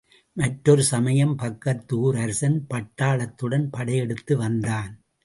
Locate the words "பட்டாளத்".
2.69-3.35